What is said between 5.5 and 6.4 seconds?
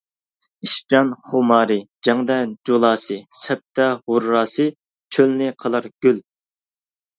قىلار گۈل.